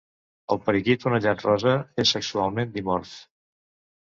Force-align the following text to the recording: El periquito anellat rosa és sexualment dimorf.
El 0.53 0.61
periquito 0.69 1.11
anellat 1.11 1.43
rosa 1.49 1.75
és 2.05 2.15
sexualment 2.17 2.73
dimorf. 2.79 3.15